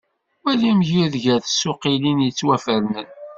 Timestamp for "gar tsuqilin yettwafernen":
1.23-3.09